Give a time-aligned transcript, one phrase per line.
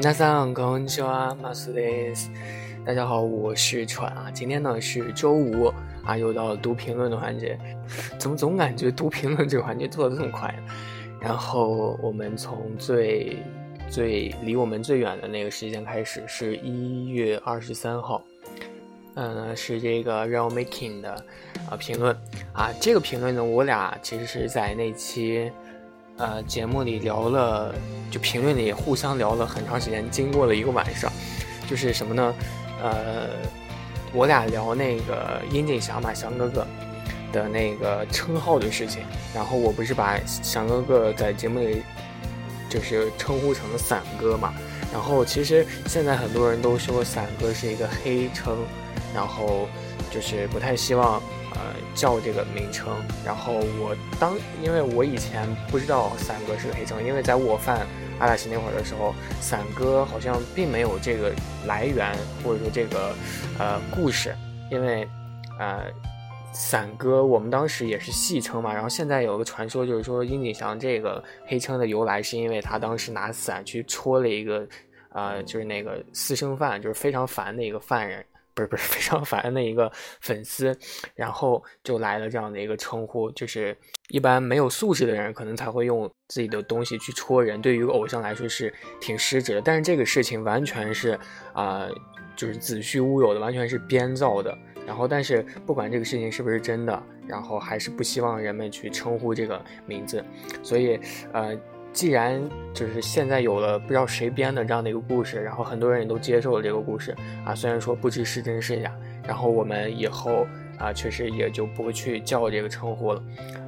[0.00, 2.30] 皆さんこんにちは、マスです。
[2.84, 4.30] 大家好，我是川啊。
[4.32, 5.72] 今天呢是周五
[6.04, 7.58] 啊，又到了读评论的环节。
[8.18, 10.54] 怎么总感觉读评论这个环节做的这么快？
[11.20, 13.36] 然后我们从最
[13.90, 18.22] 最离我们最远的那个时间开始，是一月二十三号。
[19.14, 21.24] 嗯，是这个 Real Making 的
[21.70, 22.16] 啊评论
[22.52, 22.70] 啊。
[22.80, 25.50] 这个评论呢，我俩其实是在那期。
[26.17, 27.73] 呃，节目里聊了，
[28.11, 31.11] 就评论里互相聊了很长时间，经过了一个晚上，
[31.67, 32.35] 就是什么呢？
[32.83, 33.27] 呃，
[34.13, 36.67] 我俩聊那个殷景祥嘛，祥哥哥
[37.31, 39.03] 的那个称号的事情。
[39.33, 41.81] 然后我不是把祥哥哥在节目里
[42.69, 44.53] 就是称呼成了伞哥嘛。
[44.93, 48.57] 然后其实现在很多人都说伞哥是一个黑称，
[49.15, 49.67] 然后
[50.11, 51.21] 就是不太希望。
[51.55, 52.93] 呃，叫这个名称，
[53.25, 57.85] 然后我当，因为我以前不知道伞哥是个黑称，因为在我犯
[58.19, 61.33] 阿拉西那会儿的时候，伞哥好像并没有这个
[61.65, 63.13] 来源或者说这个
[63.59, 64.35] 呃故事，
[64.69, 65.07] 因为
[65.59, 65.83] 呃
[66.53, 74.67] 伞哥我们当时也是戏称嘛，然后现在有个传说就是说殷景祥这个黑称的由来是因为他当时拿伞去戳了一个
[75.09, 78.25] 呃就是那个私生饭，就是非常烦的一个犯人。
[78.53, 80.77] 不是不是 非常烦的一个粉丝，
[81.15, 83.77] 然后就来了这样的一个称呼，就是
[84.09, 89.61] 一般没有素质的人可能才会用自己的东西去戳人，对于偶像来说是挺失职的。
[89.61, 91.17] 但是这个事情完全是
[91.53, 91.87] 啊，
[92.35, 94.57] 就是子虚乌有的，完全是编造的。
[94.85, 100.23] 然后，但是不管这个事情是不是真的，然后还是不希望人们去称呼这个名字，
[100.63, 100.99] 所以
[101.33, 101.57] 呃。
[101.93, 102.41] 既然
[102.73, 108.95] 就是现在有了不知道谁编的这样的一个故事，然后很多人也都接受了这个故事啊，虽然说不知是真是假，
[109.27, 110.47] 然后我们以后
[110.79, 113.23] 啊确实也就不会去叫这个称呼了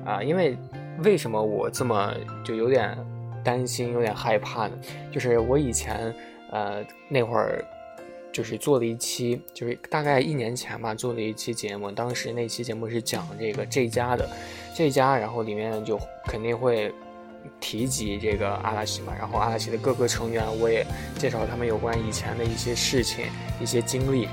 [0.06, 0.57] 啊，因为
[1.03, 2.13] 为什么我这么
[2.45, 2.97] 就有点
[3.44, 4.78] 担心、有点害怕呢？
[5.12, 6.16] 就是我以前
[6.50, 7.63] 呃那会儿
[8.31, 14.29] 就是做了一期，就是大概一年前吧，做了一期节目，当时那期节目是讲这个这家的
[14.73, 16.89] 这家，然后里面就肯定会。
[17.59, 20.86] 提及这个阿拉西嘛，然后阿拉西的各个成员，我也
[21.18, 23.26] 介绍他们有关以前的一些事情、
[23.59, 24.28] 一些经历，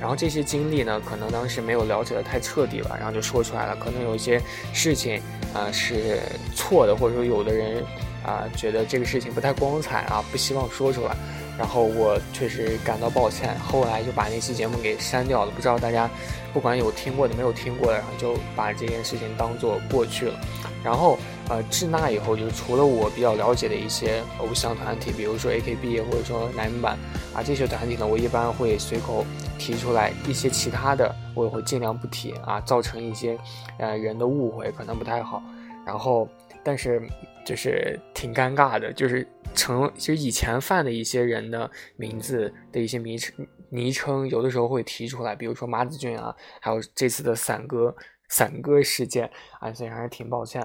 [0.00, 3.76] 然后这些经历呢，可能当时没有了解的太彻底了，然后就说出来了。
[3.76, 4.40] 可能有一些
[4.72, 5.20] 事情
[5.54, 6.20] 啊是
[6.54, 7.82] 错的，或者说有的人
[8.24, 11.16] 啊觉得这个事情不太光彩啊，不希望说出来。
[11.56, 15.52] 然后我确实感到抱歉，后来就把那期节目给删掉了。
[15.52, 16.10] 不知道大家
[16.52, 20.34] 不管有听过的没有听过的，然后就把这件事情当做过去了。
[20.82, 21.16] 然后
[21.48, 26.98] 呃，至那以后，就是除了我比较了解的一些偶像团体，比如说 AKB 或者说男版
[27.34, 29.24] 啊这些团体呢，我一般会随口
[29.58, 33.38] 提出来一些其他的，我也会尽量不提啊，造成一些
[33.78, 35.42] 呃人的误会，可能不太好。
[35.86, 36.28] 然后。
[36.66, 36.98] 但是
[37.44, 47.94] 就是挺尴尬的，就是成其实以前犯的一些人的名字的一些昵称昵称，有的时候会提出来，比如说马子俊啊，还有这次的伞哥
[48.30, 50.62] 伞哥事件啊，所以还是挺抱歉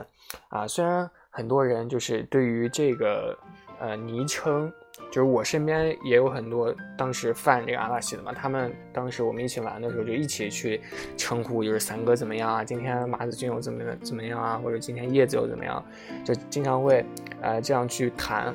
[0.50, 0.67] 啊。
[0.67, 3.38] 虽然很多人就是对于这个
[3.79, 4.72] 呃昵称。
[5.12, 10.79] 就是我身边也有很多当时犯这个阿拉西的嘛，他们当时我们一起玩的时候就一起去
[11.18, 12.63] 称呼，就是三哥怎么样啊？
[12.63, 14.62] 今天马子君又怎么怎么样啊？
[14.63, 15.84] 或者今天叶子又怎么样？
[16.23, 17.03] 就经常会
[17.41, 18.53] 呃这样去谈，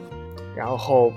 [0.54, 1.12] 然后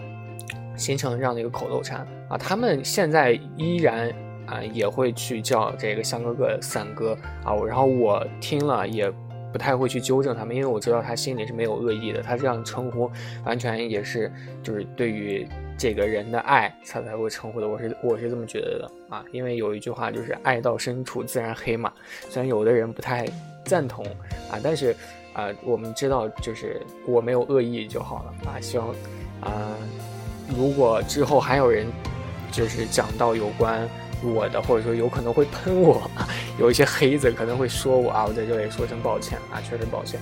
[0.75, 2.37] 形成这样的一个口头禅啊。
[2.37, 4.11] 他们现在依然
[4.47, 9.13] 啊也会去叫这个香哥哥三哥啊，然后我听了也。
[9.51, 12.21] 不太会去纠正他们，因为我知道他心里是没有恶意的。
[12.21, 13.09] 他这样称呼，
[13.45, 14.31] 完全也是
[14.61, 15.47] 就是对于
[15.77, 17.67] 这个人的爱，他才会称呼的。
[17.67, 21.91] 我是我是这么觉得的啊，因为有一句话就是“爱到深处自然黑”嘛。
[22.29, 23.25] 虽然有的人不太
[23.63, 24.05] 赞同
[24.51, 24.95] 啊，但是
[25.33, 28.59] 啊，我们知道就是我没有恶意就好了啊。
[28.59, 28.89] 希望
[29.41, 29.77] 啊，
[30.55, 31.87] 如果之后还有人
[32.51, 33.87] 就是讲到有关。
[34.23, 36.09] 我的，或者说有可能会喷我，
[36.59, 40.19] 有一些黑子可能会说我啊，我在这里说声抱歉啊，确实抱歉。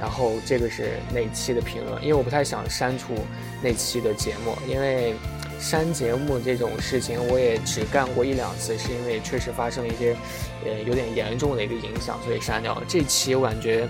[0.00, 3.14] 然后这个是那期的评论，因为我不太想删除
[3.60, 5.14] 那期的节目，因为
[5.58, 10.16] 删节目这种事情我也只干过一两次，是因为确实发生了一些
[10.64, 12.82] 呃有点严重的一个影响，所以删掉了。
[12.86, 13.88] 这期我感觉，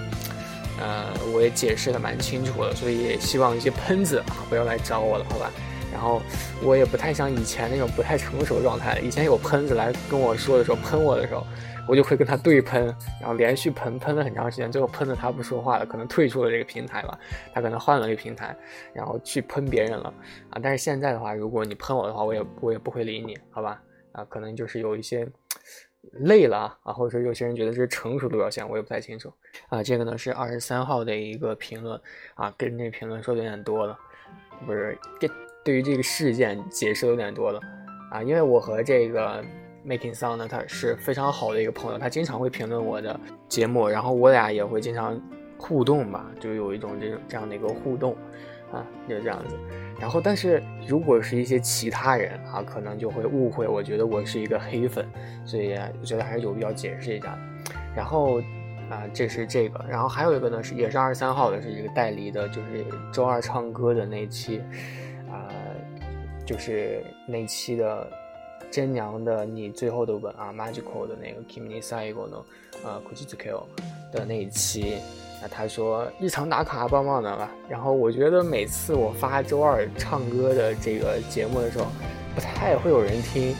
[0.80, 5.50] 呃，我也解释的蛮清楚了，所以希望一些喷子啊不要来找我了，好吧？
[5.92, 6.20] 然后
[6.62, 8.98] 我也不太像以前那种不太成熟状态。
[9.00, 11.46] 以前有喷子来跟我说的时候，喷我的时候，
[11.88, 12.86] 我就会跟他对喷，
[13.20, 17.18] 然后连续喷喷了很长时间，最后喷的他不说话了，可能退出了这个平台吧。
[17.52, 18.54] 他可能换了一个平台，
[18.92, 20.12] 然后去喷别人了
[20.50, 20.60] 啊。
[20.62, 23.82] 但是现在的话，如果你喷我的话，我也我也不会理你，好吧？
[24.12, 25.26] 啊，可能就是有一些
[26.12, 29.32] 累了啊，或者说有些人觉得这是成熟的表现，我也不太清楚
[29.68, 29.82] 啊。
[29.82, 31.98] 这个呢是二十三号的一个评论
[32.34, 33.98] 啊，跟这评论说的有点多了，
[34.66, 35.28] 不是这。
[35.68, 37.60] 对于这个事件解释有点多了
[38.10, 39.44] 啊，因为我和这个
[39.86, 45.20] Making Sound 呢，他是非常好的一个朋友，他经常会评论我的节目，然后我俩也会经常
[45.58, 48.16] 互动吧，就有一种这种这样的一个互动
[48.72, 49.58] 啊，就这样子。
[50.00, 55.06] 然后，但是如果是一些其他人啊，可能就会误会，我觉得我是一个黑粉，
[55.44, 57.38] 所以我觉得还是有必要解释一下。
[57.94, 58.40] 然后。
[58.90, 64.62] 啊，这是这个，然后还有一个呢，是也是二十三号的，是一个代理的，就是周二唱歌的那期，
[65.30, 65.48] 啊，
[66.46, 68.06] 就是那期的
[68.70, 72.44] 真娘的你最后的吻啊，Magical 的那个 Kimi Saigo 呢，
[72.84, 73.66] 呃 k u c h i k o
[74.12, 74.96] 的那一期，
[75.42, 81.86] 啊，他说日常打卡棒棒的吧，然后我觉得每次我发周二唱歌的这个节目的时候，
[82.34, 83.54] 不太会有人听。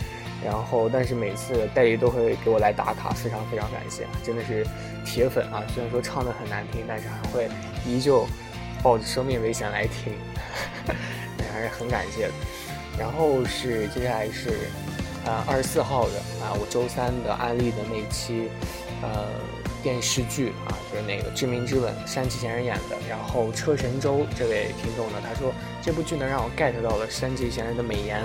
[0.45, 4.65] 然后，但是每次代理都会给我来打卡，非常非常感谢，真的是
[5.05, 5.65] 铁粉啊！
[5.75, 7.49] 虽然说唱的很难听，但是还会
[7.85, 8.25] 依旧
[8.81, 10.13] 抱着生命危险来听，
[11.53, 12.33] 还是很感谢的。
[12.99, 14.51] 然后是接下来是
[15.25, 18.49] 啊二十四号的啊，我周三的安利的那期
[19.03, 19.27] 呃
[19.83, 22.97] 电视剧啊，就是那个《致命之吻》，山崎贤人演的。
[23.09, 25.53] 然后车神周这位听众呢，他说
[25.83, 28.23] 这部剧呢让我 get 到了山崎贤人的美颜。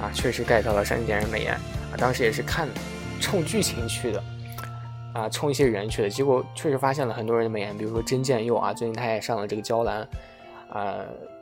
[0.00, 1.60] 啊，确实 get 到了山崎贤人美颜啊！
[1.98, 2.66] 当时也是看
[3.20, 4.24] 冲剧情去的，
[5.12, 10.08] 啊，冲一些人去的，结果确实发现了很多人的美颜，比如说真剑佑啊，最近他也上了这个娇兰，
[10.70, 10.96] 啊，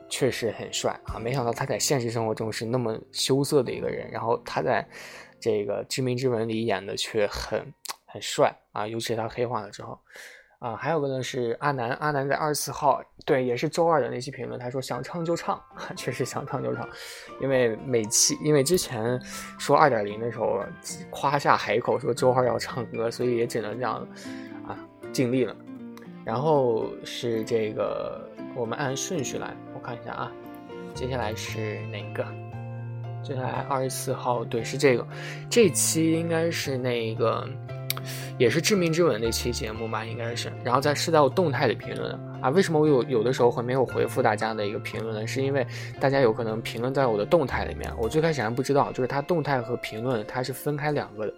[0.09, 1.19] 确实很帅啊！
[1.19, 4.85] 没想到他在现实生活中是那么羞涩的一个人，然后他在
[5.39, 7.73] 这个《致命之吻》里演的却很
[8.05, 9.99] 很帅啊，尤其是他黑化了之后。
[10.59, 15.57] 啊，还有个呢是阿南，阿南在二十四号，对，也是周二的那期评论，他说想唱就唱，
[15.95, 16.85] 确实想唱就唱，
[17.41, 19.17] 因为每期，因为之前
[19.57, 20.61] 说二点零的时候
[21.09, 24.05] 夸下海口说周二要唱歌，所以也只能这样，
[24.67, 24.77] 啊，
[25.13, 25.55] 尽力了。
[26.25, 30.31] 然后是这个，我们按顺序来，我看一下啊，
[30.93, 32.25] 接下来是哪个？
[33.23, 35.07] 接下来二十四号，对，是这个，
[35.49, 37.47] 这期应该是那个。
[38.37, 42.49] 也是致命之吻那期节目吧，应该是，然后在是在我动态里评论的啊。
[42.49, 45.27] 为什么我有有的时候会没有回复大家的一个评论呢？
[45.27, 45.65] 是因为
[45.99, 51.33] 大家有可能评论在我的动态里面，我最开始还不知道，就是它动态和评论它是分开两个的。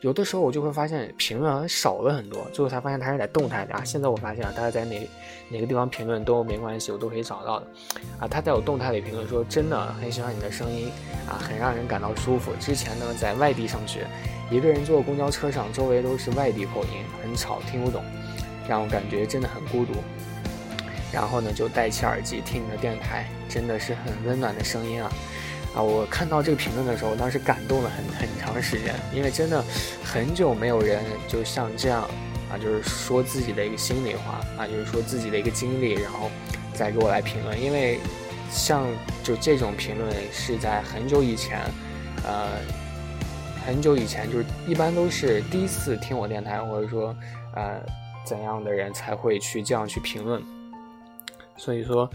[0.00, 3.82] 有的时候我就会发现评论少了很多，最后才发现它是在动态里啊。
[3.84, 5.08] 现在我发现啊，大家在哪
[5.50, 7.66] 哪个地方评论都没关系，我都可以找到的
[8.18, 8.26] 啊。
[8.26, 10.90] 他在我动态里评论说，真的很喜欢你的声音
[11.28, 12.50] 啊，很让人感到舒服。
[12.58, 14.06] 之前呢，在外地上学。
[14.50, 18.02] 一个人坐公交车上，周围都是外地口音，很吵，听不懂，
[18.70, 19.94] 让我感觉真的很孤独。
[21.12, 25.10] 然后呢，就戴起耳机听着电台，真的是很温暖的声音啊！
[25.74, 29.64] 啊，我看到这个评论的时候，当时感动了很很长时间，因为真的
[30.04, 32.08] 很久没有人就像这样
[32.48, 36.30] 啊，就是说自己的一个心里话啊，就是说自己的一个经历，然后
[36.72, 37.60] 再给我来评论。
[37.60, 37.98] 因为
[38.52, 38.86] 像
[39.24, 41.58] 就这种评论是在很久以前，
[42.22, 42.50] 呃。
[43.66, 47.14] 很久以前，就是一般都是第一次听我电台，或者说，
[47.54, 47.78] 呃，
[48.30, 50.40] 怎样的人才会去这样去评论。
[51.56, 52.08] 所以说，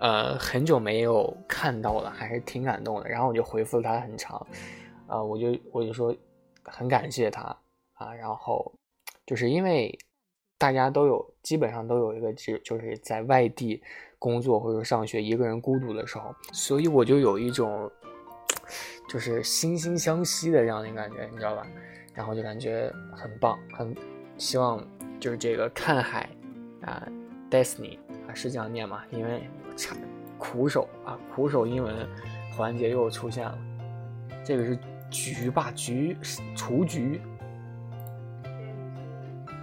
[0.00, 3.08] 呃，很久没有看到了，还是挺感动的。
[3.08, 4.44] 然后我就回复了他很长，
[5.06, 6.12] 啊，我就我就说
[6.64, 7.56] 很感谢他
[7.94, 8.12] 啊。
[8.12, 8.72] 然后
[9.24, 9.96] 就是因为
[10.58, 13.80] 大家都有基本上都有一个就就是在外地
[14.18, 17.88] 工作或者上学，一个人孤独的时候，所以我就有一种。
[19.08, 21.66] 就是惺惺相惜的这样的感觉，你知道吧？
[22.14, 23.92] 然后就感觉很棒，很
[24.38, 24.80] 希望
[25.20, 26.28] 就是这个看海
[26.82, 27.06] 啊
[27.50, 29.02] ，Destiny 啊是这样念吗？
[29.10, 29.42] 因为
[29.76, 29.94] 差
[30.38, 31.94] 苦手啊，苦手英文
[32.56, 33.58] 环节又出现了。
[34.42, 34.78] 这个是
[35.10, 36.16] 菊吧，菊
[36.56, 37.20] 雏菊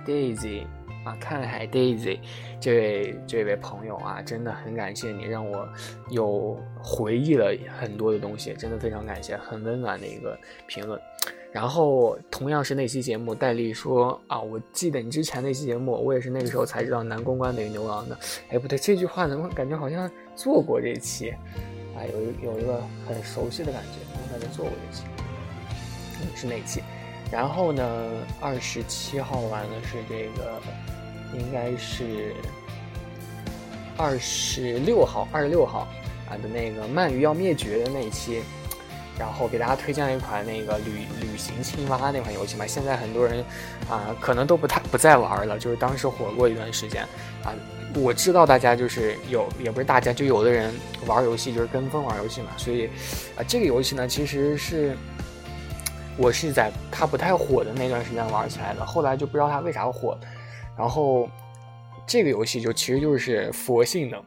[0.05, 0.63] ，Daisy。
[1.03, 2.19] 啊，看海 Daisy，
[2.59, 5.65] 这位这位朋友啊，真的很感谢你，让我
[6.09, 10.37] 有回忆了很多的东西，真的非常感谢，很温暖的一个
[10.67, 10.99] 评论。
[11.51, 18.17] 然后同样是那期节目，戴笠说啊，我记得你之前那期节目，我也是那个时候才知道南公关那个牛郎的。
[18.49, 21.31] 哎，不对，这句话怎么感觉好像做过这期？
[21.95, 25.03] 啊，有一有一个很熟悉的感觉，我感觉做过这期，
[26.35, 26.81] 是那期？
[27.31, 27.83] 然后呢，
[28.39, 30.61] 二十七号完了是这个。
[31.33, 32.33] 应该是
[33.97, 35.85] 二十六号，二十六号
[36.29, 38.41] 啊的那个鳗鱼要灭绝的那一期，
[39.19, 42.65] 然后给大家推荐了一款那个旅旅行青蛙那款游戏嘛。
[42.67, 43.43] 现在很多人
[43.89, 47.03] 啊，可能都不太不再玩了，就是当时火过一段时间
[47.43, 47.53] 啊。
[47.95, 50.73] 我知道大家就是有，也不是大家，就有的人
[51.07, 52.49] 玩游戏就是跟风玩游戏嘛。
[52.57, 52.87] 所以
[53.35, 54.95] 啊，这个游戏呢，其实是
[56.17, 60.15] 我是在它不太火的那段时间玩起来的，后来就不知道它为啥火。
[60.77, 61.27] 然后，
[62.05, 64.21] 这个游戏就其实就是佛性的，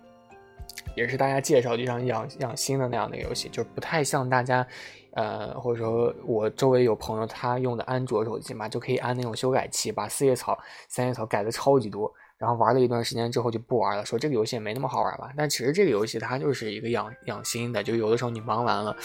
[0.96, 4.66] 也是大家介绍就像养养心的那样的游戏，就是不太像大家，
[5.12, 12.12] 呃，或者说我周围有朋友他用的安卓手机嘛，就可以安那种修改器，把四叶草、三叶草改的超级多。
[12.38, 15.30] 然后玩了一段时间之后就不玩了，说这个游戏也没那么好玩吧。
[15.36, 18.96] 但其实这个游戏它就是一个养养心的，就有的时候你忙完了，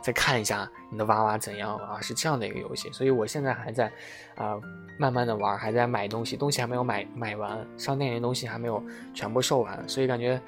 [0.00, 2.90] 再看一下你的娃娃怎样啊，是这样的一个游戏。
[2.90, 3.92] 所以我现在还在
[4.36, 4.58] 啊
[4.98, 10.40] 慢慢的玩，还在买东西，东西还没有买买完，商店里的东西还没有全部售完，所以感觉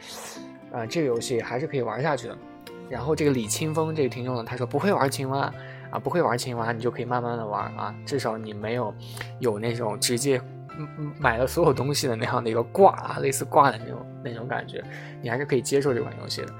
[0.74, 2.36] 啊这个游戏还是可以玩下去的。
[2.90, 5.52] 然后这个李清风这个听众呢，他说不会玩青蛙
[5.90, 8.94] 啊，不会玩青蛙，你就可以慢慢的玩啊，至少你没有
[9.38, 10.40] 有那种直接。
[11.20, 14.82] 买了所有东西的那样的一个挂啊，类似挂的那种那种感觉，
[15.22, 16.52] 你还是可以接受这款游戏的。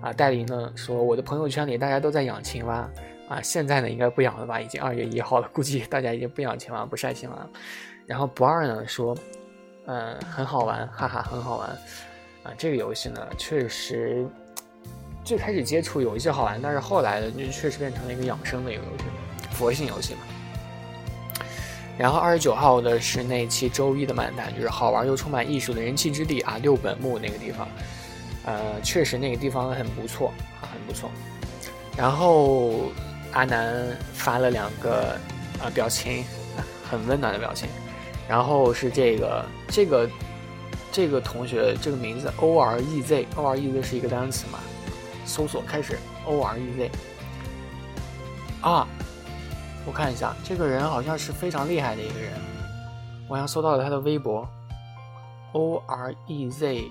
[0.00, 2.90] 啊，戴琳呢说，我的朋友圈里大家都在养青蛙，
[3.28, 4.60] 啊，现在呢应该不养了吧？
[4.60, 7.48] 已经二月一号了，估计大家已经不养青蛙，不晒青蛙了。
[8.06, 9.16] 然后不二呢说，
[9.86, 11.70] 嗯，很好玩，哈哈，很好玩。
[12.42, 14.26] 啊，这个游戏呢确实，
[15.24, 19.04] 最开始接触有一些好玩，但是后来呢就确实变成了一个养生的一个游戏，
[19.52, 20.20] 佛性游戏嘛。
[21.98, 27.68] 然后二十九号的是那期周一的漫谈，就是好玩又充满艺术的人气之地啊，六本木那个地方，
[28.46, 30.32] 呃，确实那个地方很不错，
[30.62, 31.10] 很不错。
[31.94, 32.90] 然后
[33.32, 35.14] 阿南发了两个
[35.62, 36.24] 啊表情，
[36.90, 37.68] 很温暖的表情。
[38.26, 40.08] 然后是这个这个
[40.92, 44.58] 这个同学这个名字 O R E Z O R E Z 是一个单词嘛？
[45.24, 46.90] 搜索开始 O R E Z
[48.62, 48.86] 啊。
[49.86, 52.32] 我看一下，这个人好像是非常厉害的一个人。
[53.28, 54.46] 我好像搜到了他的微博
[55.52, 56.90] ，O R E Z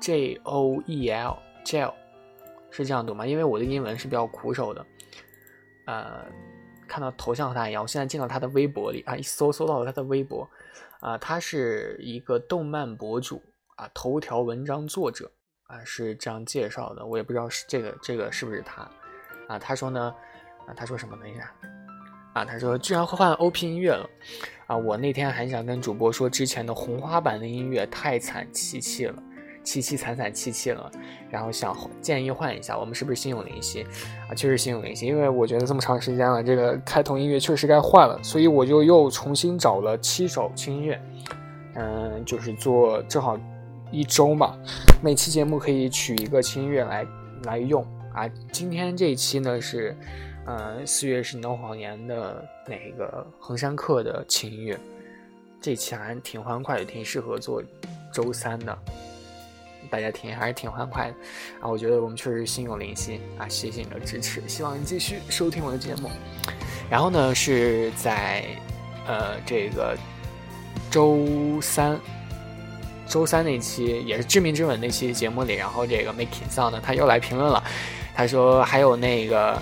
[0.00, 1.92] J O E L Jell，
[2.70, 3.26] 是这样读吗？
[3.26, 4.86] 因为我的英文是比较苦手的。
[5.86, 6.24] 呃，
[6.86, 10.48] 看到头像和他一样，我现在进到他的微博里啊，一搜搜到了他的微博。
[11.04, 13.42] 啊，他是一个动漫博主
[13.76, 15.30] 啊，头条文章作者
[15.64, 17.04] 啊，是这样介绍的。
[17.04, 18.90] 我也不知道是这个这个是不是他
[19.46, 19.58] 啊？
[19.58, 20.14] 他说呢，
[20.66, 21.14] 啊，他说什么？
[21.18, 21.54] 等一下。
[22.32, 24.08] 啊，他说居然换 OP 音乐了，
[24.66, 29.22] 啊，我那天还想跟主播说之前的红花版的音乐太惨凄凄了，
[29.64, 30.90] 凄凄惨惨戚戚了，
[31.30, 33.82] 然后想建议换一下，我们是不是心有灵犀？
[34.28, 41.00] 啊，确实心有灵犀，因为我觉得这么长时间了，这个开头音乐确实该换了，所以我就又重新找了七首轻音乐，
[41.74, 43.38] 嗯，就是做正好
[43.90, 44.56] 一周嘛，
[45.02, 47.06] 每期节目可以取一个轻音乐来
[47.44, 49.96] 来用啊，今天这一期呢是。
[50.46, 54.78] 嗯，四月是 No 谎言的那个衡山客的轻音乐，
[55.58, 57.62] 这期还挺欢快的，挺适合做
[58.12, 58.78] 周三的，
[59.90, 61.14] 大家听还是挺欢快的。
[61.60, 66.10] 啊，我觉得我们确实心有灵犀啊，谢谢你的支持，希望你继续收听我的节目。
[66.90, 68.44] 然后呢，是在
[69.06, 69.96] 呃这个
[70.90, 71.98] 周三，
[73.06, 77.62] 周三那期也是知名之吻那期节目里，然后这个 Making Sound 他又来评论了，
[78.14, 79.60] 他说还有那个。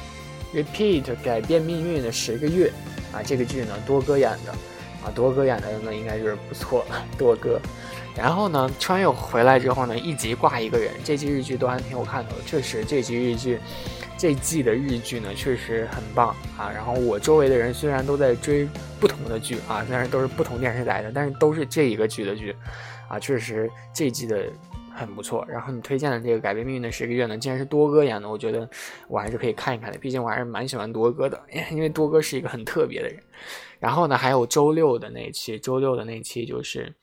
[0.55, 2.71] Repeat 改变命运的十个月，
[3.11, 4.52] 啊，这个剧呢多哥演的，
[5.02, 6.85] 啊，多哥演的呢应该就是不错，
[7.17, 7.59] 多哥。
[8.16, 12.37] 然后呢，穿越回来之后呢，一集挂一个人，这季日剧都还挺有看头。
[12.47, 13.59] 确实，这季日剧，
[14.16, 16.28] 这季的日剧呢确实很棒
[16.59, 16.71] 啊。
[16.73, 18.69] 然后我周围的人虽然都在追
[19.00, 22.54] 不同的剧啊，虽然都是不同电视台的，但是都是这一个剧的剧，
[23.09, 24.47] 啊，确实这季的。
[24.95, 28.69] 很不错，然后你推荐的这个改变命运的十个月呢，既然是多哥演的，我觉得
[29.09, 31.42] 我还是可以看一看的，毕竟我还是蛮喜欢多哥的，
[31.73, 33.16] 因为多哥是一个很特别的人。
[33.78, 36.95] 然后呢，还有周六的那期，周六的那期就是，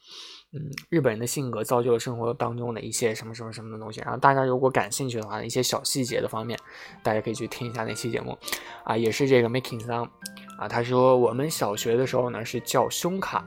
[0.51, 4.01] 嗯，日本人的性格造就了生活当中的一些什么什么什么的东西。
[4.01, 6.57] 然后大家如果感兴趣的话，一些小细节的方面，
[7.03, 8.37] 大家可以去听一下那期节目，
[8.83, 10.09] 啊，也是这个 Making Song，
[10.57, 13.45] 啊，他说我们小学的时候呢是叫胸卡。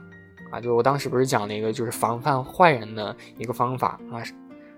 [0.51, 4.21] 啊，就我当时不是讲了一个就是防范坏人的一个方法啊，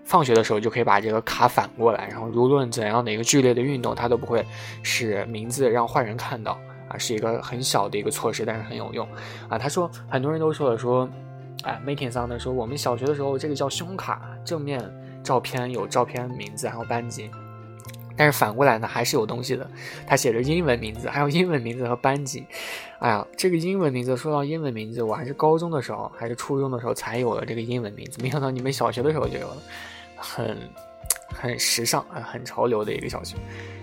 [0.04, 4.42] 放学的时候就可以把这个卡反过来，然后无论怎样的一个剧烈的运动，它都不会
[4.82, 9.06] 使名字让坏人看到啊，是一个很小的一个措施，但是很有用
[9.50, 9.58] 啊。
[9.58, 11.06] 他说很多人都说了说，
[11.64, 14.82] 哎，making s o n 的说我们小学的时候这个叫胸卡，正面
[15.22, 17.30] 照片有照片名字还有班级。
[18.18, 19.68] 但是反过来呢，还是有东西的。
[20.06, 22.46] 他写着英文名字，还有英文名字和班级。
[22.98, 28.22] 哎呀，这个英文名字，说到英文名字，我还是高中的时候，还是初中的时候才有了这个英文名字。
[28.22, 29.56] 没想到你们小学的时候就有了，
[30.16, 30.56] 很
[31.28, 33.36] 很时尚啊，很潮流的一个小学。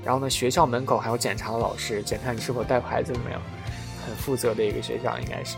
[0.04, 3.40] 然后呢，学校门口还有检查的老师，检查你是否带牌子没有，
[4.08, 5.58] 很负责的一个学校，应该是。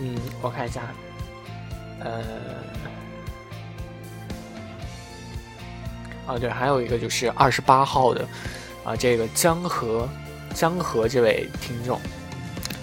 [0.00, 0.82] 嗯，我看一下，
[2.00, 2.22] 呃。
[6.26, 8.28] 啊，对，还有一个就是二十八号的，
[8.84, 10.08] 啊，这个江河，
[10.54, 12.00] 江河这位听众，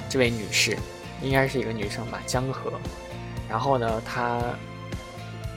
[0.09, 0.77] 这位女士，
[1.21, 2.73] 应该是一个女生吧，江河。
[3.47, 4.41] 然后呢，她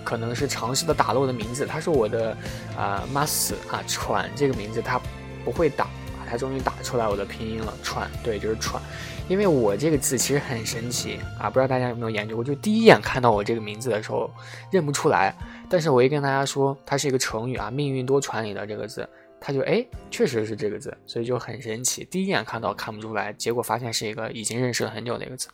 [0.05, 2.37] 可能是尝试的打了我的名字，她是我的
[2.77, 5.01] 啊 mas 啊喘这个名字她
[5.45, 5.89] 不会打，
[6.31, 8.81] 才终于打出来我的拼音了，喘对就是喘，
[9.29, 14.31] 因为我这个字其实很神奇啊，不知道大家有没有研究过，就第一眼看到我这个名字的时候
[14.71, 15.35] 认不出来，
[15.69, 19.09] 但是我一跟大家说它是一个成语啊，命运多舛里的这个字。
[19.43, 22.07] 他就哎，确实是这个字，所以就很神奇。
[22.11, 25.49] 第一眼看到看不出来，结果发现是一个已经认识了很久的一个字。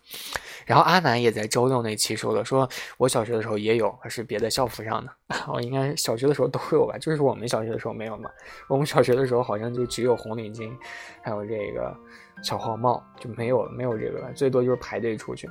[0.66, 2.68] 然后阿南也在周六那期说了，说
[2.98, 5.10] 我小学的时候也有，还是别在校服上的。
[5.48, 6.98] 我 应该小学的时候都有吧？
[6.98, 8.28] 就是我们小学的时候没有嘛。
[8.68, 10.70] 我们小学的时候好像就只有红领巾，
[11.22, 11.96] 还有这个
[12.42, 15.48] 小黄帽，就没有没有这个了，最多就是排队出去。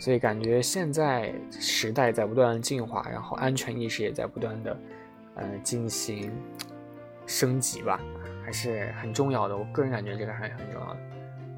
[0.00, 4.76] 所以感觉现在时代在不断的进化，然后安全意识也在不断的
[5.36, 6.32] 呃进行。
[7.26, 8.00] 升级吧，
[8.44, 9.56] 还是很重要的。
[9.56, 11.00] 我个人感觉这个还是很重要的。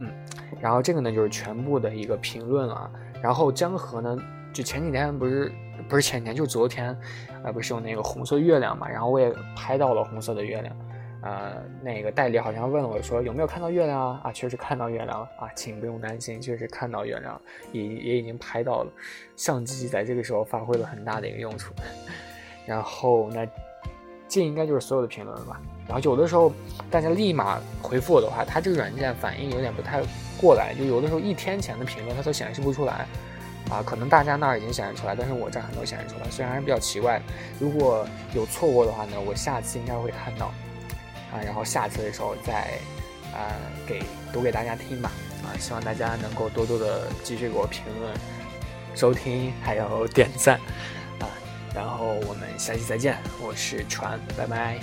[0.00, 0.12] 嗯，
[0.60, 2.90] 然后这个呢就是全部的一个评论了。
[3.22, 4.16] 然后江河呢，
[4.52, 5.52] 就前几天不是
[5.88, 6.96] 不是前几天，就昨天，
[7.44, 8.88] 啊不是有那个红色月亮嘛？
[8.88, 10.76] 然后我也拍到了红色的月亮。
[11.22, 14.20] 呃，那个代理好像问我说有没有看到月亮啊？
[14.24, 17.40] 啊，确实看到月亮了啊，请不用担心，确实看到月亮，
[17.70, 18.92] 也也已经拍到了。
[19.36, 21.72] 相机在这个时候发挥了很大的一个用处。
[22.66, 23.46] 然后那。
[24.28, 25.60] 这应该就是所有的评论了吧？
[25.86, 26.52] 然后有的时候
[26.90, 30.00] 大家立马回复我的话，它这个软件反应有点不太
[30.40, 33.06] 过来，就有的时候一天前的评论它都显示不出来，
[33.70, 37.20] 啊，可能大家那儿已经显示出来，但是我这儿还没有显示出来，所以还是比较奇怪。
[37.58, 40.46] 如果有错过的话呢，我下次应该会看到，
[41.32, 42.78] 啊，然后下次的时候再，
[43.32, 43.40] 呃，
[43.86, 45.10] 给读给大家听吧，
[45.42, 48.14] 啊，希望大家能够多多的继续给我评论、
[48.94, 50.56] 收听还有点赞。
[51.18, 51.28] 啊
[51.74, 54.78] 然后我们下期再见，我是船，拜拜。